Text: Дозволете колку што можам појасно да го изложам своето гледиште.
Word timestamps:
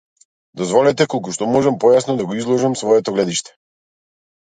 Дозволете 0.61 1.07
колку 1.15 1.35
што 1.37 1.43
можам 1.57 1.79
појасно 1.85 2.17
да 2.23 2.27
го 2.33 2.41
изложам 2.43 2.79
своето 2.85 3.17
гледиште. 3.19 3.59